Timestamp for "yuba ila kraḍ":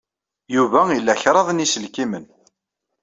0.55-1.47